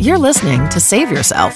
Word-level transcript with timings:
You're 0.00 0.16
listening 0.16 0.66
to 0.70 0.80
Save 0.80 1.10
Yourself 1.12 1.54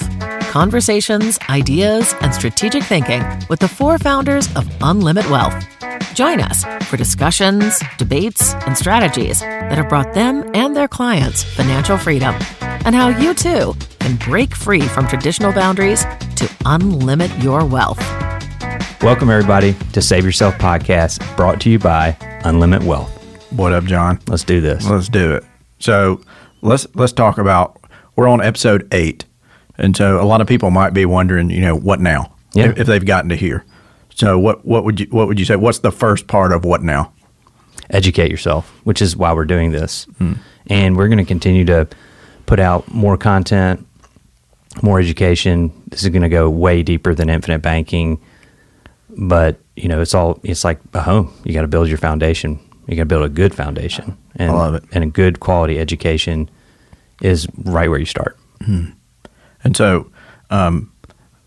conversations, 0.51 1.39
ideas, 1.49 2.13
and 2.21 2.31
strategic 2.31 2.83
thinking 2.83 3.23
with 3.49 3.59
the 3.59 3.67
four 3.67 3.97
founders 3.97 4.45
of 4.55 4.65
Unlimit 4.81 5.27
Wealth. 5.31 5.65
Join 6.13 6.39
us 6.39 6.63
for 6.87 6.95
discussions, 6.95 7.81
debates, 7.97 8.53
and 8.67 8.77
strategies 8.77 9.39
that 9.39 9.79
have 9.79 9.89
brought 9.89 10.13
them 10.13 10.49
and 10.53 10.75
their 10.75 10.87
clients 10.87 11.43
financial 11.43 11.97
freedom, 11.97 12.35
and 12.61 12.93
how 12.93 13.07
you 13.07 13.33
too 13.33 13.73
can 13.99 14.15
break 14.17 14.55
free 14.55 14.81
from 14.81 15.07
traditional 15.07 15.51
boundaries 15.51 16.03
to 16.35 16.45
unlimit 16.65 17.43
your 17.43 17.65
wealth. 17.65 17.99
Welcome, 19.01 19.31
everybody, 19.31 19.75
to 19.93 20.03
Save 20.03 20.23
Yourself 20.23 20.53
podcast 20.59 21.35
brought 21.35 21.59
to 21.61 21.71
you 21.71 21.79
by 21.79 22.11
Unlimit 22.43 22.83
Wealth. 22.83 23.09
What 23.51 23.73
up, 23.73 23.85
John? 23.85 24.19
Let's 24.27 24.43
do 24.43 24.61
this. 24.61 24.87
Let's 24.87 25.09
do 25.09 25.33
it. 25.33 25.43
So 25.79 26.21
let's 26.61 26.85
let's 26.93 27.11
talk 27.11 27.39
about. 27.39 27.81
We're 28.15 28.27
on 28.27 28.41
episode 28.41 28.87
eight, 28.93 29.25
and 29.77 29.95
so 29.95 30.21
a 30.21 30.25
lot 30.25 30.41
of 30.41 30.47
people 30.47 30.71
might 30.71 30.93
be 30.93 31.05
wondering, 31.05 31.49
you 31.49 31.61
know, 31.61 31.75
what 31.75 31.99
now? 31.99 32.33
Yeah. 32.53 32.69
If, 32.69 32.79
if 32.79 32.87
they've 32.87 33.05
gotten 33.05 33.29
to 33.29 33.35
here. 33.35 33.65
So 34.13 34.39
what 34.39 34.65
what 34.65 34.85
would 34.85 34.99
you 34.99 35.07
what 35.09 35.27
would 35.27 35.39
you 35.39 35.45
say? 35.45 35.55
What's 35.57 35.79
the 35.79 35.91
first 35.91 36.27
part 36.27 36.53
of 36.53 36.63
what 36.63 36.81
now? 36.81 37.11
Educate 37.89 38.31
yourself, 38.31 38.69
which 38.83 39.01
is 39.01 39.15
why 39.15 39.33
we're 39.33 39.45
doing 39.45 39.71
this. 39.71 40.05
Hmm. 40.17 40.33
And 40.67 40.97
we're 40.97 41.07
going 41.07 41.19
to 41.19 41.25
continue 41.25 41.65
to 41.65 41.87
put 42.45 42.59
out 42.59 42.91
more 42.91 43.17
content, 43.17 43.85
more 44.81 44.99
education. 44.99 45.71
This 45.87 46.03
is 46.03 46.09
going 46.09 46.23
to 46.23 46.29
go 46.29 46.49
way 46.49 46.81
deeper 46.81 47.13
than 47.13 47.29
infinite 47.29 47.59
banking. 47.59 48.19
But, 49.09 49.59
you 49.75 49.87
know, 49.87 50.01
it's 50.01 50.15
all, 50.15 50.39
it's 50.43 50.63
like 50.63 50.79
a 50.93 51.01
home. 51.01 51.31
You 51.43 51.53
got 51.53 51.61
to 51.61 51.67
build 51.67 51.87
your 51.87 51.99
foundation. 51.99 52.59
You 52.87 52.95
got 52.95 53.03
to 53.03 53.05
build 53.05 53.23
a 53.23 53.29
good 53.29 53.53
foundation. 53.53 54.17
And, 54.35 54.51
I 54.51 54.53
love 54.55 54.75
it. 54.75 54.83
And 54.91 55.03
a 55.03 55.07
good 55.07 55.39
quality 55.39 55.79
education 55.79 56.49
is 57.21 57.47
right 57.63 57.89
where 57.89 57.99
you 57.99 58.05
start. 58.05 58.37
And 59.63 59.75
so, 59.75 60.09
um, 60.49 60.91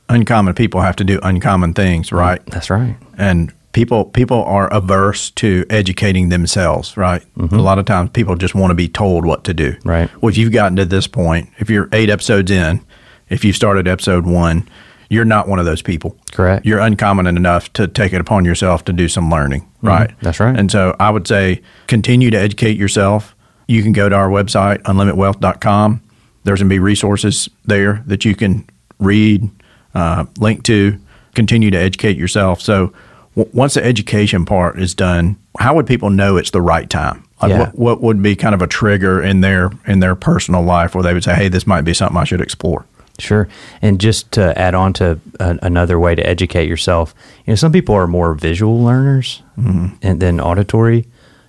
uncommon 0.08 0.54
people 0.54 0.80
have 0.80 0.96
to 0.96 1.04
do 1.04 1.20
uncommon 1.22 1.74
things, 1.74 2.12
right? 2.12 2.44
That's 2.46 2.70
right. 2.70 2.96
and 3.16 3.52
people 3.72 4.06
people 4.06 4.42
are 4.44 4.66
averse 4.72 5.30
to 5.30 5.64
educating 5.68 6.30
themselves 6.30 6.96
right 6.96 7.22
a 7.38 7.56
lot 7.56 7.78
of 7.78 7.84
times 7.84 8.08
people 8.10 8.34
just 8.34 8.54
want 8.54 8.70
to 8.70 8.74
be 8.74 8.88
told 8.88 9.26
what 9.26 9.44
to 9.44 9.52
do 9.52 9.72
Mm-hmm. 9.72 9.88
Right. 9.88 10.22
well 10.22 10.30
if 10.30 10.38
you've 10.38 10.52
gotten 10.52 10.74
to 10.76 10.86
this 10.86 11.06
point 11.06 11.50
if 11.58 11.68
you're 11.68 11.86
eight 11.92 12.08
episodes 12.08 12.50
in 12.50 12.80
if 13.28 13.44
you 13.44 13.52
started 13.52 13.86
episode 13.86 14.24
one 14.26 14.66
you're 15.10 15.26
not 15.26 15.48
one 15.48 15.58
of 15.58 15.66
those 15.66 15.82
people 15.82 16.16
Correct. 16.32 16.64
you're 16.64 16.80
uncommon 16.80 17.26
enough 17.26 17.70
to 17.74 17.86
take 17.86 18.14
it 18.14 18.20
upon 18.22 18.46
yourself 18.46 18.84
to 18.86 18.92
do 18.92 19.06
some 19.06 19.30
learning 19.30 19.70
right 19.82 20.08
Mm-hmm. 20.10 20.24
That's 20.24 20.40
right. 20.40 20.58
and 20.58 20.70
so 20.72 20.96
i 20.98 21.10
would 21.10 21.28
say 21.28 21.60
continue 21.88 22.30
to 22.30 22.38
educate 22.38 22.78
yourself 22.78 23.36
you 23.68 23.82
can 23.82 23.92
go 23.92 24.08
to 24.08 24.16
our 24.16 24.28
website 24.28 24.78
unlimitwealth.com 24.82 26.00
there's 26.44 26.60
going 26.60 26.68
to 26.68 26.72
be 26.74 26.78
resources 26.78 27.48
there 27.66 28.02
that 28.06 28.24
you 28.24 28.34
can 28.34 28.68
read 28.98 29.48
uh, 29.94 30.24
link 30.38 30.62
to 30.64 30.98
continue 31.34 31.70
to 31.70 31.78
educate 31.78 32.16
yourself 32.16 32.60
so 32.60 32.92
w- 33.36 33.50
once 33.54 33.74
the 33.74 33.84
education 33.84 34.44
part 34.44 34.78
is 34.80 34.94
done 34.94 35.36
how 35.60 35.74
would 35.74 35.86
people 35.86 36.10
know 36.10 36.36
it's 36.36 36.50
the 36.50 36.60
right 36.62 36.88
time 36.90 37.24
like 37.42 37.50
Yeah. 37.50 37.58
what, 37.58 37.76
what 37.78 38.00
would 38.00 38.22
be 38.22 38.34
kind 38.34 38.54
of 38.54 38.62
a 38.62 38.66
trigger 38.66 39.22
in 39.22 39.40
their 39.42 39.70
in 39.86 40.00
their 40.00 40.14
personal 40.16 40.62
life 40.62 40.94
where 40.94 41.04
they 41.04 41.14
would 41.14 41.24
say 41.24 41.34
hey 41.34 41.48
this 41.48 41.66
might 41.66 41.82
be 41.82 41.94
something 41.94 42.16
i 42.16 42.24
should 42.24 42.40
explore 42.40 42.84
Sure. 43.20 43.48
And 43.82 44.00
just 44.00 44.30
to 44.32 44.56
add 44.56 44.76
on 44.76 44.92
to 44.92 45.18
a, 45.40 45.58
another 45.62 45.98
way 45.98 46.14
to 46.14 46.24
educate 46.24 46.68
yourself, 46.68 47.16
you 47.44 47.50
know, 47.50 47.56
some 47.56 47.72
people 47.72 47.92
are 47.96 48.06
more 48.06 48.32
visual 48.32 48.80
learners 48.80 49.42
and 49.56 50.20
than 50.20 50.40
auditory. 50.40 51.04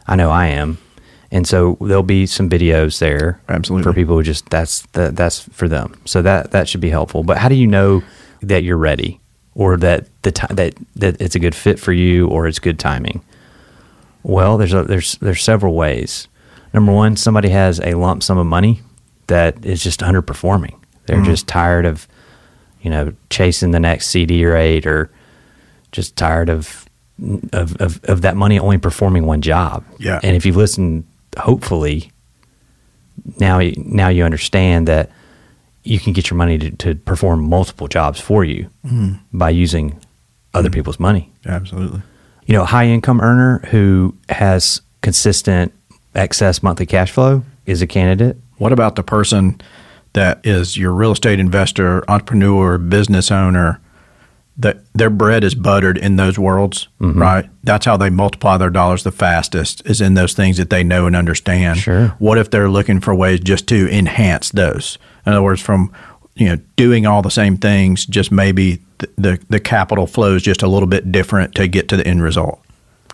I 0.08 0.16
know 0.16 0.32
I 0.32 0.48
am. 0.48 0.80
And 1.32 1.48
so 1.48 1.78
there'll 1.80 2.02
be 2.04 2.26
some 2.26 2.50
videos 2.50 3.00
there 3.00 3.40
Absolutely. 3.48 3.84
for 3.84 3.94
people 3.94 4.16
who 4.16 4.24
just 4.24 4.50
that's 4.50 4.82
that, 4.94 5.16
that's 5.16 5.42
for 5.42 5.68
them. 5.68 6.00
So 6.06 6.22
that 6.22 6.52
that 6.52 6.68
should 6.68 6.82
be 6.82 6.90
helpful. 6.90 7.24
But 7.24 7.38
how 7.38 7.50
do 7.50 7.56
you 7.56 7.68
know 7.68 8.04
that 8.42 8.64
you're 8.64 8.78
ready 8.78 9.20
or 9.54 9.78
that 9.78 10.08
the 10.24 10.32
ti 10.32 10.48
that 10.50 10.74
that 10.96 11.22
it's 11.22 11.36
a 11.36 11.40
good 11.40 11.56
fit 11.56 11.80
for 11.80 11.94
you 11.94 12.28
or 12.28 12.48
it's 12.48 12.60
good 12.60 12.80
timing? 12.80 13.22
Well, 14.24 14.58
there's 14.58 14.74
a, 14.74 14.84
there's 14.84 15.18
there's 15.18 15.44
several 15.44 15.76
ways. 15.76 16.28
Number 16.74 16.92
one, 16.92 17.16
somebody 17.16 17.50
has 17.50 17.80
a 17.80 17.94
lump 17.94 18.24
sum 18.24 18.38
of 18.38 18.46
money 18.46 18.82
that 19.28 19.66
is 19.66 19.84
just 19.84 20.02
underperforming. 20.02 20.76
They're 21.06 21.18
mm-hmm. 21.18 21.26
just 21.26 21.48
tired 21.48 21.86
of, 21.86 22.08
you 22.82 22.90
know, 22.90 23.14
chasing 23.30 23.72
the 23.72 23.80
next 23.80 24.08
CD 24.08 24.46
rate 24.46 24.86
or 24.86 25.10
just 25.92 26.16
tired 26.16 26.50
of 26.50 26.86
of, 27.54 27.76
of 27.78 28.04
of 28.06 28.22
that 28.22 28.36
money 28.36 28.60
only 28.60 28.78
performing 28.78 29.26
one 29.26 29.42
job. 29.42 29.84
Yeah. 30.00 30.20
And 30.24 30.36
if 30.36 30.46
you 30.46 30.54
listen, 30.54 31.08
hopefully, 31.38 32.12
now 33.40 33.60
now 33.78 34.10
you 34.10 34.24
understand 34.24 34.88
that 34.88 35.12
you 35.84 36.00
can 36.00 36.14
get 36.14 36.30
your 36.30 36.38
money 36.38 36.58
to, 36.58 36.72
to 36.72 36.96
perform 36.96 37.48
multiple 37.48 37.88
jobs 37.88 38.20
for 38.20 38.44
you 38.44 38.70
mm-hmm. 38.86 39.14
by 39.32 39.50
using 39.50 40.00
other 40.54 40.68
mm-hmm. 40.68 40.76
people's 40.76 41.00
money 41.00 41.32
absolutely 41.46 42.02
you 42.50 42.56
know, 42.56 42.64
a 42.64 42.66
high 42.66 42.88
income 42.88 43.22
earner 43.22 43.60
who 43.68 44.18
has 44.28 44.82
consistent 45.04 45.72
excess 46.16 46.64
monthly 46.64 46.88
cash 46.88 47.12
flow 47.12 47.44
is 47.68 47.84
a 47.84 47.88
candidate. 47.88 48.38
What 48.58 48.72
about 48.72 48.96
the 48.96 49.04
person 49.04 49.62
that 50.14 50.44
is 50.44 50.76
your 50.76 50.92
real 50.92 51.12
estate 51.12 51.40
investor, 51.40 52.04
entrepreneur, 52.10 52.80
business 52.80 53.30
owner? 53.30 53.80
That 54.62 54.80
their 54.94 55.10
bread 55.10 55.44
is 55.46 55.56
buttered 55.56 55.98
in 55.98 56.18
those 56.18 56.38
worlds, 56.38 56.90
Mm-hmm. 57.00 57.22
right? 57.22 57.50
That's 57.64 57.86
how 57.86 57.96
they 57.98 58.10
multiply 58.10 58.58
their 58.58 58.70
dollars 58.70 59.04
the 59.04 59.12
fastest. 59.12 59.82
Is 59.86 60.02
in 60.02 60.16
those 60.16 60.34
things 60.34 60.58
that 60.58 60.70
they 60.70 60.84
know 60.84 61.08
and 61.08 61.16
understand. 61.16 61.80
Sure. 61.80 62.10
What 62.20 62.38
if 62.38 62.50
they're 62.52 62.70
looking 62.70 63.00
for 63.00 63.16
ways 63.16 63.40
just 63.40 63.68
to 63.68 63.90
enhance 63.90 64.50
those? 64.52 64.98
In 65.26 65.32
other 65.32 65.42
words, 65.44 65.62
from 65.62 65.92
you 66.36 66.48
know 66.50 66.58
doing 66.76 67.06
all 67.06 67.22
the 67.22 67.32
same 67.32 67.56
things, 67.58 68.06
just 68.06 68.32
maybe 68.32 68.82
the 68.98 69.10
the, 69.18 69.40
the 69.50 69.60
capital 69.62 70.06
flows 70.08 70.42
just 70.44 70.62
a 70.62 70.68
little 70.68 70.88
bit 70.88 71.10
different 71.12 71.56
to 71.56 71.68
get 71.68 71.88
to 71.90 71.96
the 71.98 72.06
end 72.06 72.22
result. 72.22 72.60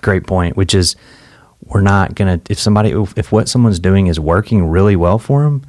Great 0.02 0.26
point, 0.26 0.58
which 0.58 0.74
is 0.74 0.96
we're 1.68 1.82
not 1.82 2.16
going 2.16 2.40
to, 2.40 2.52
if 2.52 2.60
somebody, 2.60 2.90
if, 2.92 3.18
if 3.18 3.32
what 3.32 3.48
someone's 3.50 3.80
doing 3.80 4.06
is 4.08 4.20
working 4.20 4.66
really 4.68 4.96
well 4.96 5.18
for 5.18 5.44
them, 5.44 5.64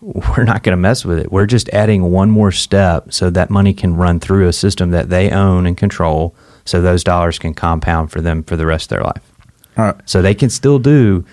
we're 0.00 0.44
not 0.44 0.62
going 0.62 0.72
to 0.72 0.80
mess 0.80 1.04
with 1.04 1.18
it. 1.18 1.30
We're 1.30 1.46
just 1.46 1.68
adding 1.70 2.10
one 2.10 2.30
more 2.30 2.52
step 2.52 3.12
so 3.12 3.30
that 3.30 3.50
money 3.50 3.74
can 3.74 3.96
run 3.96 4.20
through 4.20 4.48
a 4.48 4.52
system 4.52 4.90
that 4.90 5.10
they 5.10 5.30
own 5.30 5.66
and 5.66 5.76
control 5.76 6.34
so 6.64 6.80
those 6.80 7.04
dollars 7.04 7.38
can 7.38 7.54
compound 7.54 8.10
for 8.10 8.20
them 8.20 8.42
for 8.42 8.56
the 8.56 8.66
rest 8.66 8.86
of 8.86 8.88
their 8.90 9.02
life. 9.02 9.22
All 9.76 9.84
right. 9.86 9.96
So 10.06 10.22
they 10.22 10.34
can 10.34 10.50
still 10.50 10.78
do, 10.78 11.24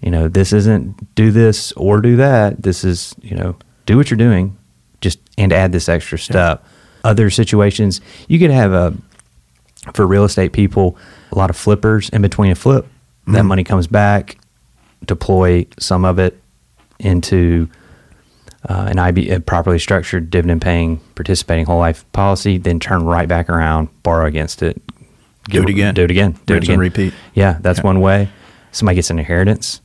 you 0.00 0.10
know, 0.10 0.28
this 0.28 0.52
isn't 0.52 1.14
do 1.14 1.30
this 1.30 1.72
or 1.72 2.00
do 2.00 2.16
that. 2.16 2.62
This 2.62 2.84
is, 2.84 3.14
you 3.22 3.36
know, 3.36 3.56
do 3.86 3.96
what 3.96 4.10
you're 4.10 4.18
doing, 4.18 4.56
just 5.00 5.18
and 5.38 5.52
add 5.52 5.72
this 5.72 5.88
extra 5.88 6.18
step. 6.18 6.64
Other 7.04 7.30
situations, 7.30 8.00
you 8.28 8.38
could 8.38 8.50
have 8.50 8.72
a 8.72 8.94
for 9.94 10.06
real 10.06 10.24
estate 10.24 10.52
people, 10.52 10.98
a 11.32 11.38
lot 11.38 11.50
of 11.50 11.56
flippers 11.56 12.10
in 12.10 12.20
between 12.20 12.50
a 12.50 12.54
flip. 12.54 12.86
That 13.26 13.32
mm-hmm. 13.32 13.46
money 13.46 13.64
comes 13.64 13.86
back, 13.86 14.38
deploy 15.04 15.66
some 15.78 16.04
of 16.04 16.18
it 16.18 16.40
into 16.98 17.68
uh, 18.68 18.86
an 18.90 18.98
IB, 18.98 19.30
a 19.30 19.40
properly 19.40 19.78
structured 19.78 20.30
dividend 20.30 20.60
paying 20.62 20.98
participating 21.14 21.66
whole 21.66 21.78
life 21.78 22.04
policy, 22.12 22.58
then 22.58 22.78
turn 22.80 23.04
right 23.04 23.28
back 23.28 23.48
around, 23.48 23.88
borrow 24.02 24.26
against 24.26 24.62
it, 24.62 24.80
Do 25.48 25.62
it 25.62 25.68
again. 25.70 25.94
do 25.94 26.04
it 26.04 26.10
again, 26.10 26.32
do 26.46 26.54
Rinse 26.54 26.64
it 26.68 26.72
and 26.72 26.74
again, 26.74 26.78
repeat. 26.78 27.14
Yeah, 27.34 27.58
that's 27.60 27.82
one 27.82 28.00
way. 28.00 28.28
Somebody 28.72 28.96
gets 28.96 29.10
an 29.10 29.18
inheritance. 29.18 29.80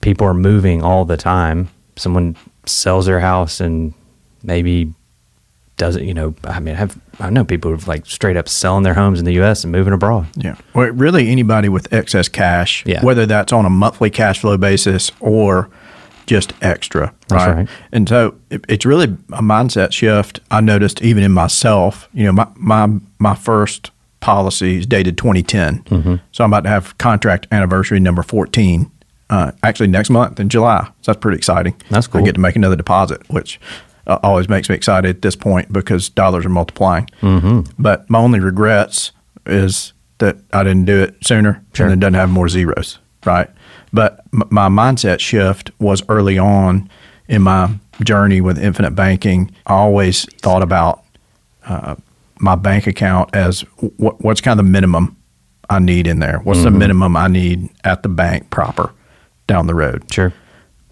People 0.00 0.26
are 0.26 0.34
moving 0.34 0.82
all 0.82 1.04
the 1.04 1.16
time. 1.16 1.68
Someone 1.96 2.36
sells 2.66 3.06
their 3.06 3.20
house 3.20 3.60
and 3.60 3.94
maybe 4.42 4.92
doesn't. 5.76 6.04
You 6.04 6.14
know, 6.14 6.34
I 6.44 6.60
mean, 6.60 6.74
I 6.74 6.78
have 6.78 6.98
I 7.18 7.30
know 7.30 7.44
people 7.44 7.70
who've 7.70 7.88
like 7.88 8.04
straight 8.06 8.36
up 8.36 8.48
selling 8.48 8.82
their 8.82 8.94
homes 8.94 9.18
in 9.18 9.24
the 9.24 9.32
U.S. 9.34 9.64
and 9.64 9.72
moving 9.72 9.92
abroad. 9.92 10.26
Yeah. 10.36 10.56
Well, 10.74 10.88
really, 10.90 11.28
anybody 11.30 11.68
with 11.68 11.92
excess 11.92 12.28
cash, 12.28 12.84
Yeah. 12.86 13.02
whether 13.04 13.24
that's 13.26 13.52
on 13.52 13.64
a 13.64 13.70
monthly 13.70 14.10
cash 14.10 14.40
flow 14.40 14.56
basis 14.56 15.10
or 15.20 15.70
just 16.26 16.52
extra, 16.62 17.14
right? 17.30 17.54
right. 17.54 17.68
And 17.92 18.08
so 18.08 18.34
it, 18.50 18.64
it's 18.68 18.84
really 18.84 19.04
a 19.32 19.42
mindset 19.42 19.92
shift. 19.92 20.40
I 20.50 20.60
noticed 20.60 21.02
even 21.02 21.22
in 21.22 21.32
myself. 21.32 22.08
You 22.12 22.24
know, 22.24 22.32
my 22.32 22.46
my 22.56 22.88
my 23.18 23.34
first 23.34 23.90
policy 24.20 24.78
is 24.78 24.86
dated 24.86 25.16
2010, 25.18 25.82
Mm-hmm. 25.84 26.14
so 26.32 26.42
I'm 26.44 26.50
about 26.52 26.64
to 26.64 26.68
have 26.70 26.98
contract 26.98 27.46
anniversary 27.52 28.00
number 28.00 28.22
14. 28.22 28.90
Uh, 29.28 29.50
actually, 29.62 29.88
next 29.88 30.08
month 30.10 30.38
in 30.40 30.48
July. 30.48 30.84
So 31.02 31.12
that's 31.12 31.20
pretty 31.20 31.36
exciting. 31.38 31.74
That's 31.90 32.06
cool. 32.06 32.20
I 32.20 32.24
get 32.24 32.34
to 32.36 32.40
make 32.40 32.54
another 32.56 32.76
deposit, 32.76 33.28
which 33.28 33.60
uh, 34.06 34.18
always 34.22 34.48
makes 34.48 34.68
me 34.68 34.74
excited 34.76 35.16
at 35.16 35.22
this 35.22 35.34
point 35.36 35.72
because 35.72 36.08
dollars 36.08 36.46
are 36.46 36.48
multiplying. 36.48 37.08
Mm-hmm. 37.22 37.72
But 37.78 38.08
my 38.08 38.18
only 38.20 38.38
regrets 38.40 39.10
is 39.44 39.92
that 40.18 40.36
I 40.52 40.62
didn't 40.62 40.84
do 40.86 41.02
it 41.02 41.16
sooner 41.24 41.62
Sure. 41.74 41.86
and 41.86 41.92
it 41.92 41.98
doesn't 42.00 42.14
have 42.14 42.30
more 42.30 42.48
zeros, 42.48 42.98
right? 43.24 43.48
But 43.96 44.20
m- 44.32 44.48
my 44.50 44.68
mindset 44.68 45.20
shift 45.20 45.70
was 45.80 46.02
early 46.08 46.38
on 46.38 46.88
in 47.28 47.42
my 47.42 47.70
journey 48.04 48.40
with 48.40 48.58
infinite 48.58 48.92
banking. 48.92 49.50
I 49.66 49.72
always 49.74 50.24
thought 50.42 50.62
about 50.62 51.02
uh, 51.66 51.96
my 52.38 52.54
bank 52.54 52.86
account 52.86 53.34
as 53.34 53.62
what, 53.96 54.20
what's 54.20 54.42
kind 54.42 54.60
of 54.60 54.64
the 54.64 54.70
minimum 54.70 55.16
I 55.68 55.78
need 55.80 56.06
in 56.06 56.20
there? 56.20 56.40
What's 56.44 56.62
the 56.62 56.70
minimum 56.70 57.16
I 57.16 57.26
need 57.26 57.70
at 57.82 58.02
the 58.04 58.08
bank 58.08 58.50
proper 58.50 58.92
down 59.48 59.66
the 59.66 59.74
road? 59.74 60.04
Sure. 60.12 60.32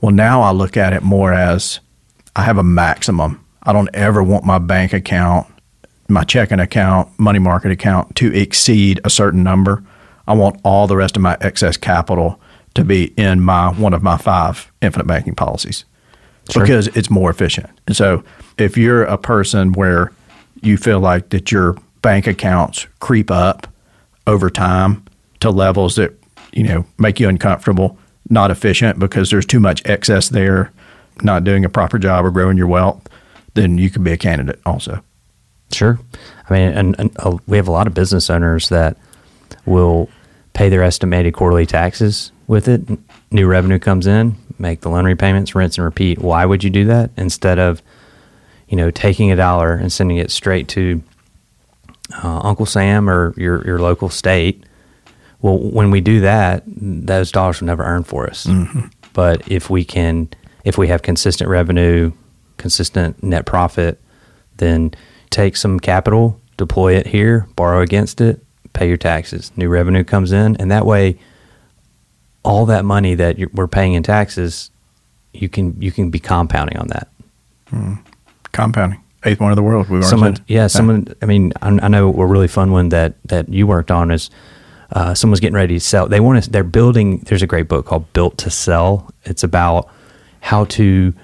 Well, 0.00 0.12
now 0.12 0.42
I 0.42 0.50
look 0.50 0.76
at 0.76 0.92
it 0.92 1.02
more 1.02 1.32
as 1.32 1.80
I 2.34 2.42
have 2.42 2.58
a 2.58 2.64
maximum. 2.64 3.44
I 3.62 3.72
don't 3.72 3.90
ever 3.94 4.22
want 4.22 4.44
my 4.44 4.58
bank 4.58 4.92
account, 4.92 5.46
my 6.08 6.24
checking 6.24 6.58
account, 6.58 7.08
money 7.18 7.38
market 7.38 7.70
account 7.70 8.16
to 8.16 8.34
exceed 8.34 9.00
a 9.04 9.10
certain 9.10 9.42
number. 9.44 9.84
I 10.26 10.32
want 10.32 10.60
all 10.64 10.86
the 10.86 10.96
rest 10.96 11.16
of 11.16 11.22
my 11.22 11.36
excess 11.40 11.76
capital 11.76 12.40
to 12.74 12.84
be 12.84 13.04
in 13.16 13.40
my 13.40 13.68
one 13.72 13.94
of 13.94 14.02
my 14.02 14.16
five 14.16 14.70
infinite 14.82 15.06
banking 15.06 15.34
policies 15.34 15.84
Sure. 16.50 16.62
because 16.62 16.88
it's 16.88 17.08
more 17.10 17.30
efficient. 17.30 17.70
And 17.86 17.96
so 17.96 18.22
if 18.58 18.76
you're 18.76 19.04
a 19.04 19.16
person 19.16 19.72
where 19.72 20.12
you 20.60 20.76
feel 20.76 21.00
like 21.00 21.30
that 21.30 21.50
your 21.50 21.76
bank 22.02 22.26
accounts 22.26 22.86
creep 23.00 23.30
up 23.30 23.66
over 24.26 24.50
time 24.50 25.04
to 25.40 25.50
levels 25.50 25.96
that 25.96 26.12
you 26.52 26.62
know 26.64 26.84
make 26.98 27.18
you 27.18 27.28
uncomfortable, 27.28 27.98
not 28.28 28.50
efficient 28.50 28.98
because 28.98 29.30
there's 29.30 29.46
too 29.46 29.60
much 29.60 29.82
excess 29.86 30.28
there, 30.28 30.70
not 31.22 31.44
doing 31.44 31.64
a 31.64 31.68
proper 31.70 31.98
job 31.98 32.26
of 32.26 32.34
growing 32.34 32.58
your 32.58 32.66
wealth, 32.66 33.08
then 33.54 33.78
you 33.78 33.88
could 33.90 34.04
be 34.04 34.12
a 34.12 34.16
candidate 34.16 34.60
also. 34.66 35.02
Sure. 35.72 35.98
I 36.48 36.52
mean, 36.52 36.72
and, 36.72 36.96
and 36.98 37.10
uh, 37.20 37.38
we 37.46 37.56
have 37.56 37.68
a 37.68 37.72
lot 37.72 37.86
of 37.86 37.94
business 37.94 38.28
owners 38.28 38.68
that 38.68 38.96
will 39.64 40.10
pay 40.54 40.68
their 40.68 40.82
estimated 40.82 41.34
quarterly 41.34 41.66
taxes 41.66 42.32
with 42.46 42.68
it. 42.68 42.80
New 43.30 43.46
revenue 43.46 43.78
comes 43.78 44.06
in, 44.06 44.36
make 44.58 44.80
the 44.80 44.88
loan 44.88 45.04
repayments, 45.04 45.54
rinse 45.54 45.76
and 45.76 45.84
repeat. 45.84 46.18
Why 46.18 46.46
would 46.46 46.64
you 46.64 46.70
do 46.70 46.84
that 46.86 47.10
instead 47.16 47.58
of, 47.58 47.82
you 48.68 48.76
know, 48.76 48.90
taking 48.90 49.30
a 49.30 49.36
dollar 49.36 49.74
and 49.74 49.92
sending 49.92 50.16
it 50.16 50.30
straight 50.30 50.68
to 50.68 51.02
uh, 52.22 52.40
Uncle 52.42 52.66
Sam 52.66 53.10
or 53.10 53.34
your 53.36 53.64
your 53.66 53.78
local 53.78 54.08
state? 54.08 54.64
Well, 55.42 55.58
when 55.58 55.90
we 55.90 56.00
do 56.00 56.20
that, 56.20 56.62
those 56.66 57.30
dollars 57.30 57.60
will 57.60 57.66
never 57.66 57.84
earn 57.84 58.04
for 58.04 58.26
us. 58.26 58.48
But 59.12 59.46
if 59.50 59.68
we 59.68 59.84
can, 59.84 60.28
if 60.64 60.78
we 60.78 60.88
have 60.88 61.02
consistent 61.02 61.50
revenue, 61.50 62.12
consistent 62.56 63.22
net 63.22 63.44
profit, 63.44 64.00
then 64.56 64.94
take 65.30 65.56
some 65.56 65.78
capital, 65.80 66.40
deploy 66.56 66.94
it 66.94 67.08
here, 67.08 67.46
borrow 67.56 67.80
against 67.82 68.20
it, 68.20 68.40
pay 68.74 68.86
your 68.86 68.98
taxes. 68.98 69.50
New 69.56 69.68
revenue 69.68 70.04
comes 70.04 70.32
in, 70.32 70.56
and 70.56 70.70
that 70.70 70.84
way, 70.84 71.18
all 72.44 72.66
that 72.66 72.84
money 72.84 73.14
that 73.14 73.38
you're, 73.38 73.48
we're 73.54 73.66
paying 73.66 73.94
in 73.94 74.02
taxes, 74.02 74.70
you 75.32 75.48
can 75.48 75.80
you 75.80 75.90
can 75.90 76.10
be 76.10 76.18
compounding 76.18 76.76
on 76.76 76.88
that. 76.88 77.08
Compounding, 78.52 79.02
eighth 79.24 79.40
one 79.40 79.50
of 79.50 79.56
the 79.56 79.62
world. 79.62 79.88
We've 79.88 80.04
Someone, 80.04 80.36
said. 80.36 80.44
yeah, 80.46 80.66
someone. 80.66 81.08
I 81.22 81.26
mean, 81.26 81.52
I, 81.62 81.68
I 81.68 81.88
know 81.88 82.12
a 82.12 82.26
really 82.26 82.48
fun 82.48 82.70
one 82.70 82.90
that 82.90 83.14
that 83.24 83.48
you 83.48 83.66
worked 83.66 83.90
on 83.90 84.10
is 84.10 84.30
uh, 84.92 85.14
someone's 85.14 85.40
getting 85.40 85.56
ready 85.56 85.74
to 85.74 85.80
sell. 85.80 86.06
They 86.06 86.20
want 86.20 86.44
to. 86.44 86.50
They're 86.50 86.62
building. 86.62 87.18
There's 87.20 87.42
a 87.42 87.46
great 87.46 87.66
book 87.66 87.86
called 87.86 88.12
Built 88.12 88.38
to 88.38 88.50
Sell. 88.50 89.10
It's 89.24 89.42
about 89.42 89.88
how 90.40 90.66
to 90.66 91.14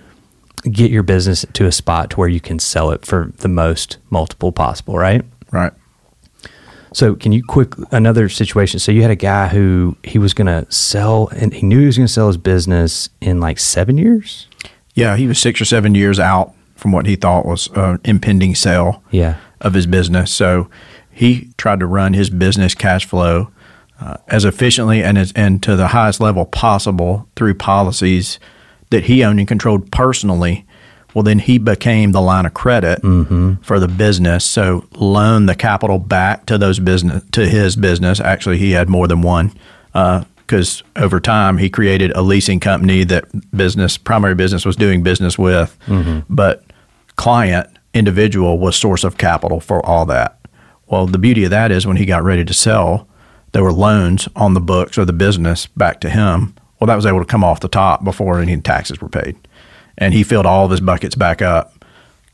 get 0.71 0.91
your 0.91 1.03
business 1.03 1.45
to 1.53 1.67
a 1.67 1.73
spot 1.73 2.11
to 2.11 2.17
where 2.17 2.29
you 2.29 2.41
can 2.41 2.59
sell 2.59 2.91
it 2.91 3.07
for 3.07 3.33
the 3.39 3.49
most 3.49 3.99
multiple 4.11 4.51
possible. 4.53 4.97
Right. 4.99 5.23
right. 5.53 5.73
So, 6.93 7.15
can 7.15 7.31
you 7.33 7.45
quick 7.45 7.75
another 7.93 8.29
situation? 8.29 8.81
So, 8.81 8.91
you 8.93 9.03
had 9.03 9.11
a 9.11 9.17
guy 9.17 9.49
who 9.49 9.97
he 10.03 10.19
was 10.19 10.35
going 10.35 10.47
to 10.47 10.71
sell, 10.73 11.29
and 11.29 11.53
he 11.55 11.65
knew 11.65 11.81
he 11.81 11.87
was 11.87 11.97
going 11.97 12.07
to 12.09 12.13
sell 12.13 12.27
his 12.27 12.37
business 12.37 13.09
in 13.21 13.39
like 13.41 13.59
seven 13.59 13.97
years. 13.97 14.49
Yeah, 14.95 15.17
he 15.17 15.27
was 15.27 15.39
six 15.39 15.61
or 15.61 15.65
seven 15.65 15.95
years 15.95 16.19
out 16.19 16.53
from 16.75 16.93
what 16.93 17.07
he 17.07 17.15
thought 17.15 17.47
was 17.47 17.69
an 17.75 18.01
impending 18.05 18.55
sale 18.55 19.03
Yeah. 19.11 19.37
of 19.61 19.75
his 19.75 19.87
business. 19.87 20.33
So 20.33 20.69
he 21.11 21.51
tried 21.59 21.81
to 21.81 21.87
run 21.87 22.15
his 22.15 22.31
business 22.31 22.75
cash 22.75 23.05
flow 23.07 23.51
uh, 24.01 24.17
as 24.29 24.45
efficiently 24.47 25.03
and 25.03 25.19
as, 25.19 25.33
and 25.37 25.63
to 25.63 25.77
the 25.77 25.89
highest 25.89 26.21
level 26.21 26.47
possible 26.47 27.29
through 27.37 27.55
policies 27.55 28.39
that 28.89 29.05
he 29.05 29.23
owned 29.23 29.39
and 29.39 29.47
controlled 29.47 29.93
personally. 29.93 30.65
Well, 31.15 31.23
then 31.25 31.41
he 31.41 31.59
became 31.59 32.13
the 32.13 32.21
line 32.21 32.47
of 32.47 32.55
credit 32.55 33.03
mm-hmm. 33.03 33.55
for 33.63 33.81
the 33.81 33.89
business. 33.89 34.45
So 34.45 34.87
loan 34.93 35.47
the 35.47 35.57
capital 35.57 35.99
back 35.99 36.47
to 36.47 36.57
those 36.57 36.79
business 36.79 37.25
to 37.33 37.49
his 37.49 37.77
business. 37.77 38.21
Actually, 38.21 38.59
he 38.59 38.73
had 38.73 38.89
more 38.89 39.09
than 39.09 39.23
one 39.23 39.53
uh, 39.95 40.25
because 40.37 40.83
over 40.97 41.21
time 41.21 41.59
he 41.59 41.71
created 41.71 42.13
a 42.13 42.23
leasing 42.23 42.61
company 42.61 43.05
that 43.05 43.25
business 43.57 43.97
primary 43.97 44.35
business 44.35 44.65
was 44.65 44.77
doing 44.77 45.03
business 45.03 45.39
with, 45.39 45.77
mm-hmm. 45.87 46.21
but 46.29 46.65
client 47.17 47.69
individual 47.95 48.59
was 48.59 48.77
source 48.77 49.05
of 49.05 49.17
capital 49.17 49.61
for 49.61 49.85
all 49.85 50.07
that. 50.07 50.39
Well, 50.87 51.07
the 51.07 51.19
beauty 51.19 51.45
of 51.45 51.51
that 51.51 51.71
is 51.71 51.87
when 51.87 51.97
he 51.97 52.05
got 52.05 52.25
ready 52.25 52.45
to 52.45 52.55
sell, 52.55 53.07
there 53.53 53.63
were 53.63 53.73
loans 53.73 54.29
on 54.35 54.55
the 54.55 54.61
books 54.61 54.99
or 54.99 55.05
the 55.05 55.13
business 55.13 55.67
back 55.67 56.01
to 56.01 56.11
him. 56.11 56.55
Well, 56.79 56.87
that 56.87 56.97
was 56.97 57.07
able 57.07 57.21
to 57.21 57.25
come 57.25 57.45
off 57.45 57.61
the 57.61 57.69
top 57.69 58.03
before 58.05 58.41
any 58.41 58.57
taxes 58.61 59.01
were 59.01 59.09
paid, 59.09 59.37
and 60.01 60.13
he 60.15 60.25
filled 60.25 60.47
all 60.47 60.65
of 60.65 60.71
his 60.71 60.81
buckets 60.81 61.15
back 61.15 61.41
up. 61.43 61.85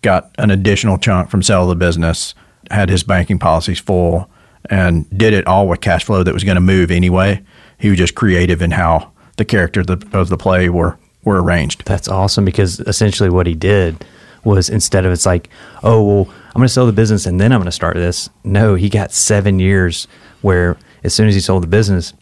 Got 0.00 0.30
an 0.38 0.50
additional 0.50 0.96
chunk 0.98 1.28
from 1.28 1.42
sale 1.42 1.64
of 1.64 1.68
the 1.68 1.74
business, 1.74 2.34
had 2.70 2.88
his 2.88 3.02
banking 3.02 3.38
policies 3.38 3.80
full, 3.80 4.30
and 4.70 5.06
did 5.16 5.34
it 5.34 5.46
all 5.46 5.68
with 5.68 5.80
cash 5.80 6.04
flow 6.04 6.22
that 6.22 6.32
was 6.32 6.44
going 6.44 6.54
to 6.54 6.60
move 6.60 6.90
anyway. 6.90 7.42
He 7.78 7.90
was 7.90 7.98
just 7.98 8.14
creative 8.14 8.62
in 8.62 8.70
how 8.70 9.12
the 9.36 9.44
characters 9.44 9.86
of 9.88 10.00
the, 10.00 10.18
of 10.18 10.28
the 10.28 10.38
play 10.38 10.68
were 10.68 10.98
were 11.24 11.42
arranged. 11.42 11.84
That's 11.84 12.08
awesome 12.08 12.44
because 12.44 12.78
essentially 12.80 13.28
what 13.28 13.46
he 13.46 13.54
did 13.54 14.04
was 14.44 14.70
instead 14.70 15.04
of 15.04 15.12
it's 15.12 15.26
like, 15.26 15.50
oh, 15.82 16.02
well, 16.02 16.34
I'm 16.46 16.60
going 16.60 16.68
to 16.68 16.72
sell 16.72 16.86
the 16.86 16.92
business 16.92 17.26
and 17.26 17.40
then 17.40 17.52
I'm 17.52 17.58
going 17.58 17.66
to 17.66 17.72
start 17.72 17.96
this. 17.96 18.30
No, 18.44 18.76
he 18.76 18.88
got 18.88 19.10
seven 19.10 19.58
years 19.58 20.06
where 20.42 20.78
as 21.02 21.12
soon 21.12 21.26
as 21.26 21.34
he 21.34 21.40
sold 21.40 21.64
the 21.64 21.68
business, 21.68 22.14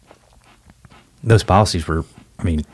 those 1.23 1.44
policies 1.44 1.87
were, 1.87 2.05
I 2.38 2.44
mean, 2.44 2.64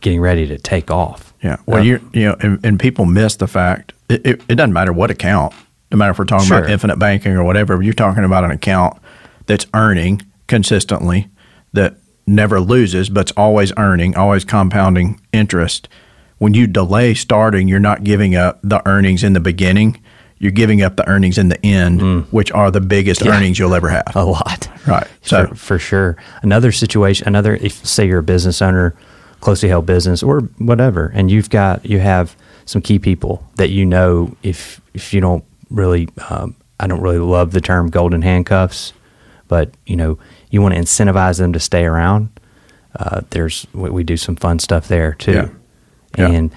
getting 0.00 0.20
ready 0.20 0.46
to 0.46 0.58
take 0.58 0.90
off. 0.90 1.27
Yeah. 1.42 1.56
Well, 1.66 1.80
Uh, 1.80 1.82
you 1.84 2.10
you 2.12 2.24
know, 2.26 2.36
and, 2.40 2.64
and 2.64 2.80
people 2.80 3.04
miss 3.04 3.36
the 3.36 3.46
fact 3.46 3.92
it, 4.08 4.26
it, 4.26 4.42
it 4.48 4.54
doesn't 4.56 4.72
matter 4.72 4.92
what 4.92 5.10
account. 5.10 5.54
No 5.90 5.96
matter 5.98 6.10
if 6.10 6.18
we're 6.18 6.24
talking 6.26 6.46
about 6.50 6.68
infinite 6.70 6.98
banking 6.98 7.32
or 7.32 7.44
whatever, 7.44 7.80
you're 7.82 7.94
talking 7.94 8.24
about 8.24 8.44
an 8.44 8.50
account 8.50 8.98
that's 9.46 9.66
earning 9.72 10.20
consistently, 10.46 11.28
that 11.72 11.94
never 12.26 12.60
loses, 12.60 13.08
but's 13.08 13.32
always 13.36 13.72
earning, 13.78 14.16
always 14.16 14.44
compounding 14.44 15.20
interest. 15.32 15.88
When 16.38 16.52
you 16.54 16.66
delay 16.66 17.14
starting, 17.14 17.68
you're 17.68 17.80
not 17.80 18.04
giving 18.04 18.34
up 18.34 18.60
the 18.62 18.86
earnings 18.86 19.24
in 19.24 19.32
the 19.32 19.40
beginning. 19.40 19.98
You're 20.38 20.52
giving 20.52 20.82
up 20.82 20.96
the 20.96 21.08
earnings 21.08 21.36
in 21.38 21.48
the 21.48 21.64
end, 21.66 22.26
which 22.30 22.52
are 22.52 22.70
the 22.70 22.80
biggest 22.80 23.26
earnings 23.26 23.58
you'll 23.58 23.74
ever 23.74 23.88
have. 23.88 24.14
a 24.14 24.24
lot. 24.24 24.68
Right. 24.86 25.06
So 25.22 25.46
for, 25.48 25.54
for 25.54 25.78
sure. 25.78 26.16
Another 26.42 26.70
situation, 26.70 27.26
another, 27.26 27.56
if 27.56 27.84
say 27.84 28.06
you're 28.06 28.20
a 28.20 28.22
business 28.22 28.62
owner, 28.62 28.94
closely 29.40 29.68
held 29.68 29.86
business 29.86 30.22
or 30.22 30.40
whatever, 30.58 31.12
and 31.14 31.30
you've 31.30 31.50
got, 31.50 31.84
you 31.84 31.98
have 32.00 32.36
some 32.64 32.82
key 32.82 32.98
people 32.98 33.46
that 33.56 33.70
you 33.70 33.84
know, 33.84 34.36
if, 34.42 34.80
if 34.94 35.14
you 35.14 35.20
don't 35.20 35.44
really, 35.70 36.08
um, 36.28 36.54
I 36.80 36.86
don't 36.86 37.00
really 37.00 37.18
love 37.18 37.52
the 37.52 37.60
term 37.60 37.90
golden 37.90 38.22
handcuffs, 38.22 38.92
but 39.48 39.70
you 39.86 39.96
know, 39.96 40.18
you 40.50 40.62
want 40.62 40.74
to 40.74 40.80
incentivize 40.80 41.38
them 41.38 41.52
to 41.52 41.60
stay 41.60 41.84
around. 41.84 42.28
Uh, 42.98 43.20
there's, 43.30 43.66
we, 43.72 43.90
we 43.90 44.04
do 44.04 44.16
some 44.16 44.36
fun 44.36 44.58
stuff 44.58 44.88
there 44.88 45.14
too. 45.14 45.32
Yeah. 45.32 45.48
Yeah. 46.16 46.30
And, 46.30 46.50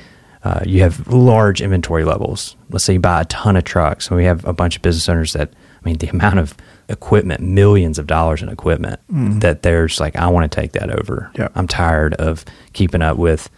uh, 0.44 0.62
you 0.66 0.82
have 0.82 1.08
large 1.08 1.62
inventory 1.62 2.04
levels. 2.04 2.56
Let's 2.70 2.84
say 2.84 2.94
you 2.94 3.00
buy 3.00 3.22
a 3.22 3.26
ton 3.26 3.56
of 3.56 3.64
trucks, 3.64 4.08
and 4.08 4.18
we 4.18 4.26
have 4.26 4.44
a 4.46 4.54
bunch 4.54 4.76
of 4.76 4.82
business 4.82 5.08
owners 5.08 5.34
that, 5.34 5.54
I 5.82 5.90
mean, 5.90 5.98
the 5.98 6.08
amount 6.10 6.40
of 6.40 6.56
equipment, 6.90 7.42
millions 7.42 7.98
of 7.98 8.06
dollars 8.06 8.42
in 8.42 8.50
equipment, 8.50 9.00
that 9.42 9.64
there's 9.64 10.00
like, 10.00 10.16
I 10.16 10.28
want 10.28 10.52
to 10.52 10.56
take 10.62 10.74
that 10.74 10.92
over. 10.92 11.32
Mm-hmm. 11.34 11.58
I'm 11.58 11.68
tired 11.68 12.14
of 12.16 12.46
keeping 12.74 13.02
up 13.02 13.18
with, 13.18 13.50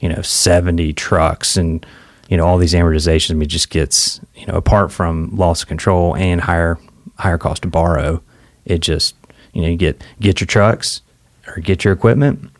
you 0.00 0.08
know, 0.08 0.22
70 0.22 0.92
trucks 0.94 1.56
and, 1.56 1.84
you 2.28 2.36
know, 2.36 2.46
all 2.46 2.56
these 2.56 2.72
amortizations. 2.72 3.32
I 3.32 3.34
mean, 3.34 3.42
it 3.42 3.48
just 3.48 3.70
gets, 3.70 4.20
you 4.34 4.46
know, 4.46 4.54
apart 4.54 4.90
from 4.90 5.36
loss 5.36 5.62
of 5.62 5.68
control 5.68 6.16
and 6.16 6.40
higher, 6.40 6.78
higher 7.18 7.38
cost 7.38 7.62
to 7.62 7.68
borrow, 7.68 8.22
it 8.64 8.78
just, 8.78 9.14
you 9.52 9.60
know, 9.60 9.68
you 9.68 9.76
get, 9.76 10.02
get 10.20 10.40
your 10.40 10.46
trucks 10.46 11.02
or 11.46 11.60
get 11.60 11.84
your 11.84 11.92
equipment 11.92 12.50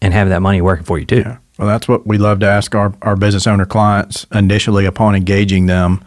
and 0.00 0.14
have 0.14 0.28
that 0.28 0.42
money 0.42 0.60
working 0.60 0.84
for 0.84 0.98
you 0.98 1.06
too. 1.06 1.20
Yeah. 1.20 1.38
Well, 1.58 1.68
that's 1.68 1.88
what 1.88 2.06
we 2.06 2.18
love 2.18 2.40
to 2.40 2.46
ask 2.46 2.74
our, 2.74 2.94
our 3.02 3.16
business 3.16 3.46
owner 3.46 3.66
clients 3.66 4.26
initially 4.32 4.86
upon 4.86 5.14
engaging 5.14 5.66
them. 5.66 6.04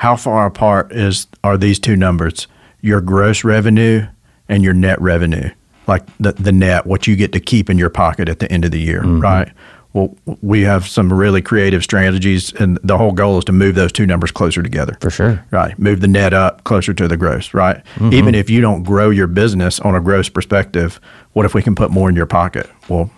How 0.00 0.16
far 0.16 0.46
apart 0.46 0.92
is 0.92 1.26
are 1.44 1.58
these 1.58 1.78
two 1.78 1.94
numbers? 1.94 2.48
Your 2.80 3.02
gross 3.02 3.44
revenue 3.44 4.06
and 4.48 4.64
your 4.64 4.72
net 4.72 4.98
revenue, 4.98 5.50
like 5.86 6.06
the, 6.18 6.32
the 6.32 6.52
net, 6.52 6.86
what 6.86 7.06
you 7.06 7.16
get 7.16 7.32
to 7.32 7.40
keep 7.40 7.68
in 7.68 7.76
your 7.76 7.90
pocket 7.90 8.26
at 8.26 8.38
the 8.38 8.50
end 8.50 8.64
of 8.64 8.70
the 8.70 8.80
year, 8.80 9.02
mm-hmm. 9.02 9.20
right? 9.20 9.52
Well, 9.92 10.16
we 10.40 10.62
have 10.62 10.88
some 10.88 11.12
really 11.12 11.42
creative 11.42 11.84
strategies, 11.84 12.50
and 12.54 12.78
the 12.82 12.96
whole 12.96 13.12
goal 13.12 13.36
is 13.36 13.44
to 13.44 13.52
move 13.52 13.74
those 13.74 13.92
two 13.92 14.06
numbers 14.06 14.30
closer 14.30 14.62
together. 14.62 14.96
For 15.02 15.10
sure. 15.10 15.44
Right. 15.50 15.78
Move 15.78 16.00
the 16.00 16.08
net 16.08 16.32
up 16.32 16.64
closer 16.64 16.94
to 16.94 17.06
the 17.06 17.18
gross, 17.18 17.52
right? 17.52 17.84
Mm-hmm. 17.96 18.14
Even 18.14 18.34
if 18.34 18.48
you 18.48 18.62
don't 18.62 18.84
grow 18.84 19.10
your 19.10 19.26
business 19.26 19.80
on 19.80 19.94
a 19.94 20.00
gross 20.00 20.30
perspective, 20.30 20.98
what 21.34 21.44
if 21.44 21.52
we 21.52 21.62
can 21.62 21.74
put 21.74 21.90
more 21.90 22.08
in 22.08 22.16
your 22.16 22.24
pocket? 22.24 22.70
Well, 22.88 23.10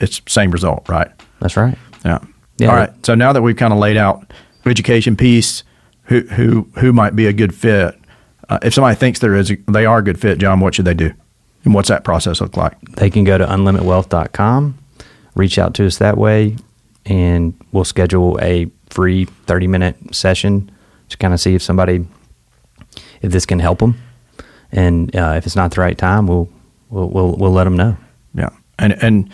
it's 0.00 0.22
same 0.26 0.52
result, 0.52 0.88
right? 0.88 1.10
That's 1.40 1.58
right. 1.58 1.76
Yeah. 2.02 2.20
Yeah. 2.56 2.68
All 2.70 2.76
right. 2.76 3.04
So 3.04 3.14
now 3.14 3.34
that 3.34 3.42
we've 3.42 3.56
kind 3.56 3.74
of 3.74 3.78
laid 3.78 3.98
out 3.98 4.32
education 4.64 5.16
piece, 5.16 5.64
who 6.04 6.20
who 6.20 6.68
who 6.78 6.92
might 6.92 7.16
be 7.16 7.26
a 7.26 7.32
good 7.32 7.54
fit? 7.54 7.98
Uh, 8.48 8.58
if 8.62 8.74
somebody 8.74 8.94
thinks 8.94 9.20
there 9.20 9.34
is, 9.34 9.50
a, 9.50 9.56
they 9.68 9.86
are 9.86 9.98
a 9.98 10.02
good 10.02 10.20
fit, 10.20 10.38
John, 10.38 10.60
what 10.60 10.74
should 10.74 10.84
they 10.84 10.94
do? 10.94 11.12
And 11.64 11.72
what's 11.72 11.88
that 11.88 12.04
process 12.04 12.40
look 12.42 12.56
like? 12.58 12.78
They 12.96 13.08
can 13.08 13.24
go 13.24 13.38
to 13.38 13.46
unlimitwealth.com, 13.46 14.78
reach 15.34 15.58
out 15.58 15.72
to 15.74 15.86
us 15.86 15.96
that 15.98 16.18
way. 16.18 16.56
and 17.06 17.54
we'll 17.72 17.84
schedule 17.84 18.38
a 18.40 18.70
free 18.90 19.24
30 19.24 19.66
minute 19.66 20.14
session 20.14 20.70
to 21.08 21.16
kind 21.16 21.34
of 21.34 21.40
see 21.40 21.54
if 21.54 21.62
somebody, 21.62 22.06
if 23.22 23.32
this 23.32 23.46
can 23.46 23.58
help 23.58 23.78
them. 23.78 24.00
And 24.72 25.14
uh, 25.14 25.34
if 25.36 25.46
it's 25.46 25.56
not 25.56 25.72
the 25.72 25.80
right 25.80 25.96
time, 25.96 26.26
we'll, 26.26 26.48
we'll, 26.90 27.08
we'll, 27.08 27.36
we'll 27.36 27.52
let 27.52 27.64
them 27.64 27.76
know. 27.76 27.96
Yeah. 28.34 28.50
And, 28.78 28.92
and 29.02 29.30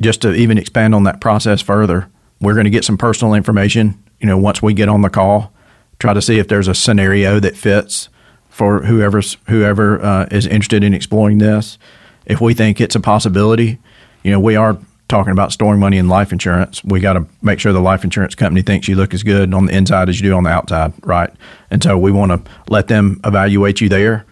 just 0.00 0.22
to 0.22 0.34
even 0.34 0.58
expand 0.58 0.94
on 0.94 1.04
that 1.04 1.20
process 1.20 1.62
further, 1.62 2.08
we're 2.40 2.54
going 2.54 2.64
to 2.64 2.70
get 2.70 2.84
some 2.84 2.98
personal 2.98 3.34
information, 3.34 4.02
you 4.20 4.26
know, 4.26 4.36
once 4.36 4.60
we 4.62 4.74
get 4.74 4.88
on 4.88 5.02
the 5.02 5.08
call, 5.10 5.52
try 5.98 6.14
to 6.14 6.22
see 6.22 6.38
if 6.38 6.48
there's 6.48 6.68
a 6.68 6.74
scenario 6.74 7.40
that 7.40 7.56
fits 7.56 8.08
for 8.48 8.84
whoever's 8.84 9.36
whoever 9.48 10.02
uh, 10.02 10.26
is 10.30 10.46
interested 10.46 10.82
in 10.82 10.94
exploring 10.94 11.38
this. 11.38 11.78
If 12.24 12.40
we 12.40 12.54
think 12.54 12.80
it's 12.80 12.94
a 12.94 13.00
possibility, 13.00 13.78
you 14.22 14.30
know, 14.30 14.40
we 14.40 14.56
are 14.56 14.78
talking 15.08 15.32
about 15.32 15.52
storing 15.52 15.78
money 15.78 15.98
in 15.98 16.08
life 16.08 16.32
insurance. 16.32 16.82
We 16.82 17.00
got 17.00 17.12
to 17.12 17.26
make 17.42 17.60
sure 17.60 17.72
the 17.72 17.80
life 17.80 18.02
insurance 18.02 18.34
company 18.34 18.62
thinks 18.62 18.88
you 18.88 18.96
look 18.96 19.14
as 19.14 19.22
good 19.22 19.54
on 19.54 19.66
the 19.66 19.76
inside 19.76 20.08
as 20.08 20.20
you 20.20 20.30
do 20.30 20.36
on 20.36 20.44
the 20.44 20.50
outside, 20.50 20.92
right? 21.04 21.30
And 21.70 21.82
so 21.82 21.96
we 21.96 22.10
want 22.10 22.32
to 22.32 22.50
let 22.68 22.88
them 22.88 23.20
evaluate 23.24 23.80
you 23.80 23.88
there. 23.88 24.24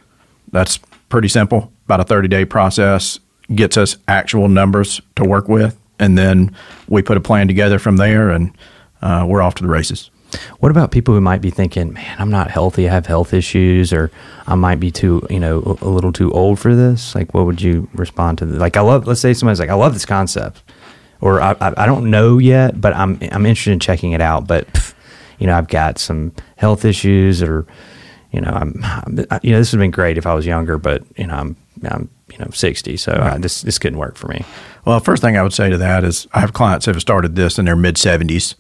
That's 0.50 0.78
pretty 1.09 1.28
simple. 1.28 1.73
About 1.85 2.00
a 2.00 2.04
30 2.04 2.28
day 2.28 2.44
process 2.44 3.21
gets 3.54 3.76
us 3.76 3.97
actual 4.09 4.49
numbers 4.49 5.00
to 5.16 5.25
work 5.25 5.49
with, 5.49 5.78
and 5.99 6.16
then 6.18 6.54
we 6.88 7.02
put 7.02 7.16
a 7.16 7.21
plan 7.21 7.47
together 7.47 7.78
from 7.78 7.99
there, 7.99 8.30
and 8.30 8.56
uh, 9.02 9.25
we're 9.28 9.42
off 9.42 9.54
to 9.56 9.62
the 9.62 9.68
races. 9.68 10.11
What 10.61 10.71
about 10.71 10.91
people 10.91 11.14
who 11.14 11.21
might 11.21 11.41
be 11.41 11.50
thinking, 11.50 11.93
"Man, 11.93 12.17
I'm 12.19 12.31
not 12.31 12.50
healthy. 12.50 12.88
I 12.88 12.93
have 12.93 13.07
health 13.07 13.35
issues, 13.35 13.93
or 13.93 14.11
I 14.47 14.55
might 14.55 14.81
be 14.81 14.91
too, 14.91 15.26
you 15.31 15.41
know, 15.41 15.79
a 15.81 15.88
little 15.88 16.12
too 16.12 16.33
old 16.33 16.59
for 16.59 16.75
this." 16.75 17.14
Like, 17.14 17.35
what 17.35 17.47
would 17.47 17.61
you 17.61 17.88
respond 17.95 18.38
to? 18.38 18.47
Like, 18.47 18.76
I 18.76 18.81
love. 18.81 19.07
Let's 19.07 19.21
say 19.21 19.35
somebody's 19.35 19.61
like, 19.61 19.71
"I 19.71 19.75
love 19.75 19.93
this 19.93 20.07
concept," 20.07 20.62
or 21.21 21.41
I, 21.41 21.53
I, 21.61 21.85
I 21.85 21.87
don't 21.87 22.11
know 22.11 22.38
yet, 22.38 22.81
but 22.81 22.95
I'm 22.95 23.19
I'm 23.33 23.47
interested 23.47 23.73
in 23.73 23.81
checking 23.81 24.12
it 24.12 24.21
out. 24.21 24.47
But 24.47 24.73
pff, 24.73 24.95
you 25.38 25.47
know, 25.47 25.57
I've 25.57 25.69
got 25.69 25.99
some 25.99 26.33
health 26.57 26.85
issues, 26.85 27.43
or 27.43 27.67
you 28.33 28.41
know, 28.41 28.50
I'm, 28.50 28.75
you 29.43 29.53
know, 29.53 29.59
this 29.59 29.73
would 29.73 29.79
have 29.79 29.85
been 29.85 29.91
great 29.91 30.19
if 30.19 30.26
I 30.26 30.35
was 30.35 30.47
younger, 30.47 30.79
but 30.79 31.05
you 31.17 31.26
know, 31.26 31.35
I'm 31.35 31.57
I'm 31.91 32.11
you 32.33 32.38
know 32.38 32.50
60, 32.53 32.97
so 32.97 33.12
right. 33.12 33.35
uh, 33.35 33.38
this 33.38 33.62
this 33.62 33.79
couldn't 33.79 33.99
work 33.99 34.17
for 34.17 34.29
me. 34.29 34.45
Well, 34.85 34.99
first 35.00 35.23
thing 35.23 35.37
I 35.37 35.43
would 35.43 35.53
say 35.53 35.71
to 35.71 35.79
that 35.79 36.05
is 36.05 36.26
I 36.33 36.41
have 36.41 36.53
clients 36.53 36.87
that 36.87 36.95
have 36.95 37.03
started 37.03 37.37
this 37.37 37.59
in 37.59 37.64
their 37.64 37.76
mid 37.76 37.97
70s 37.97 38.55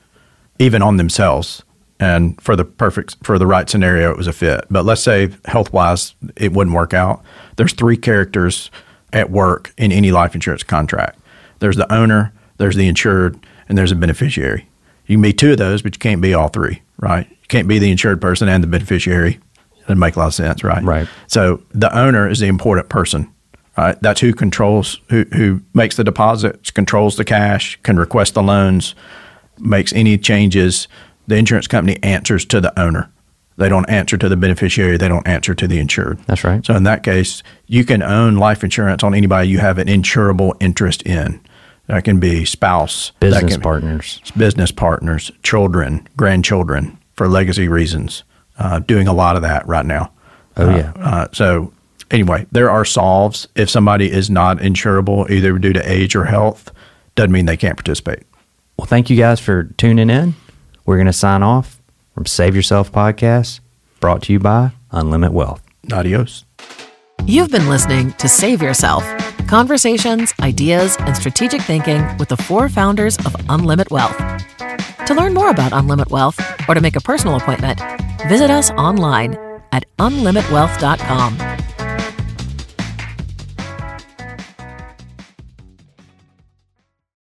even 0.58 0.82
on 0.82 0.96
themselves. 0.96 1.62
And 2.00 2.40
for 2.40 2.56
the 2.56 2.64
perfect, 2.64 3.16
for 3.22 3.38
the 3.38 3.46
right 3.46 3.68
scenario, 3.70 4.10
it 4.10 4.16
was 4.16 4.26
a 4.26 4.32
fit. 4.32 4.64
But 4.68 4.84
let's 4.84 5.02
say 5.02 5.30
health 5.44 5.72
wise, 5.72 6.14
it 6.36 6.52
wouldn't 6.52 6.74
work 6.74 6.92
out. 6.92 7.22
There's 7.56 7.72
three 7.72 7.96
characters 7.96 8.70
at 9.12 9.30
work 9.30 9.72
in 9.78 9.92
any 9.92 10.10
life 10.10 10.34
insurance 10.34 10.64
contract 10.64 11.18
there's 11.64 11.76
the 11.76 11.90
owner, 11.92 12.32
there's 12.58 12.76
the 12.76 12.88
insured, 12.88 13.38
and 13.68 13.78
there's 13.78 13.90
a 13.90 13.96
beneficiary. 13.96 14.68
You 15.06 15.16
can 15.16 15.22
be 15.22 15.32
two 15.32 15.52
of 15.52 15.58
those, 15.58 15.80
but 15.80 15.94
you 15.94 15.98
can't 15.98 16.20
be 16.20 16.34
all 16.34 16.48
three, 16.48 16.82
right? 16.98 17.26
You 17.28 17.48
can't 17.48 17.66
be 17.66 17.78
the 17.78 17.90
insured 17.90 18.20
person 18.20 18.48
and 18.48 18.62
the 18.62 18.68
beneficiary. 18.68 19.34
It 19.76 19.80
doesn't 19.80 19.98
make 19.98 20.16
a 20.16 20.18
lot 20.18 20.26
of 20.26 20.34
sense, 20.34 20.62
right? 20.62 20.82
Right. 20.82 21.08
So 21.26 21.62
the 21.70 21.96
owner 21.96 22.28
is 22.28 22.40
the 22.40 22.48
important 22.48 22.90
person, 22.90 23.32
right? 23.78 24.00
That's 24.02 24.20
who 24.20 24.34
controls, 24.34 25.00
who, 25.08 25.24
who 25.32 25.62
makes 25.72 25.96
the 25.96 26.04
deposits, 26.04 26.70
controls 26.70 27.16
the 27.16 27.24
cash, 27.24 27.78
can 27.82 27.96
request 27.96 28.34
the 28.34 28.42
loans, 28.42 28.94
makes 29.58 29.92
any 29.92 30.18
changes, 30.18 30.88
the 31.26 31.36
insurance 31.36 31.66
company 31.66 31.98
answers 32.02 32.44
to 32.46 32.60
the 32.60 32.78
owner. 32.78 33.10
They 33.56 33.68
don't 33.68 33.88
answer 33.88 34.16
to 34.16 34.28
the 34.28 34.36
beneficiary. 34.36 34.96
They 34.96 35.08
don't 35.08 35.26
answer 35.26 35.54
to 35.54 35.68
the 35.68 35.78
insured. 35.78 36.18
That's 36.26 36.42
right. 36.42 36.64
So 36.66 36.74
in 36.74 36.82
that 36.84 37.02
case, 37.02 37.42
you 37.66 37.84
can 37.84 38.02
own 38.02 38.36
life 38.36 38.64
insurance 38.64 39.04
on 39.04 39.14
anybody 39.14 39.48
you 39.48 39.58
have 39.58 39.78
an 39.78 39.86
insurable 39.86 40.54
interest 40.60 41.02
in. 41.02 41.40
That 41.86 42.02
can 42.04 42.18
be 42.18 42.44
spouse, 42.46 43.12
business 43.20 43.58
partners, 43.58 44.20
business 44.36 44.72
partners, 44.72 45.30
children, 45.42 46.08
grandchildren 46.16 46.98
for 47.12 47.28
legacy 47.28 47.68
reasons. 47.68 48.24
Uh, 48.58 48.78
doing 48.78 49.06
a 49.06 49.12
lot 49.12 49.36
of 49.36 49.42
that 49.42 49.66
right 49.66 49.84
now. 49.84 50.10
Oh 50.56 50.70
yeah. 50.70 50.92
Uh, 50.96 51.00
uh, 51.00 51.28
so 51.32 51.72
anyway, 52.10 52.46
there 52.52 52.70
are 52.70 52.84
solves 52.84 53.48
if 53.54 53.68
somebody 53.68 54.10
is 54.10 54.30
not 54.30 54.58
insurable 54.58 55.28
either 55.28 55.58
due 55.58 55.72
to 55.72 55.92
age 55.92 56.16
or 56.16 56.24
health. 56.24 56.72
Doesn't 57.16 57.32
mean 57.32 57.46
they 57.46 57.56
can't 57.56 57.76
participate. 57.76 58.22
Well, 58.76 58.86
thank 58.86 59.10
you 59.10 59.16
guys 59.16 59.40
for 59.40 59.64
tuning 59.76 60.10
in. 60.10 60.34
We're 60.84 60.96
going 60.96 61.06
to 61.06 61.12
sign 61.12 61.42
off 61.42 61.80
from 62.14 62.26
Save 62.26 62.54
Yourself 62.54 62.92
Podcast, 62.92 63.60
brought 64.00 64.22
to 64.24 64.32
you 64.32 64.38
by 64.38 64.72
Unlimit 64.92 65.30
Wealth. 65.30 65.62
Adios. 65.92 66.44
You've 67.26 67.50
been 67.50 67.68
listening 67.68 68.12
to 68.14 68.28
Save 68.28 68.60
Yourself 68.62 69.04
conversations, 69.46 70.32
ideas, 70.40 70.96
and 71.00 71.16
strategic 71.16 71.60
thinking 71.62 72.02
with 72.18 72.28
the 72.28 72.36
four 72.36 72.68
founders 72.68 73.16
of 73.18 73.32
Unlimit 73.48 73.90
Wealth. 73.90 74.16
To 75.06 75.14
learn 75.14 75.34
more 75.34 75.50
about 75.50 75.72
Unlimit 75.72 76.10
Wealth 76.10 76.40
or 76.68 76.74
to 76.74 76.80
make 76.80 76.96
a 76.96 77.00
personal 77.00 77.36
appointment, 77.36 77.80
visit 78.28 78.50
us 78.50 78.70
online 78.72 79.36
at 79.72 79.84
unlimitwealth.com. 79.98 81.53